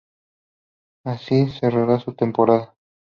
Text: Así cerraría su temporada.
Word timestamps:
Así 1.05 1.47
cerraría 1.51 1.99
su 1.99 2.13
temporada. 2.15 2.73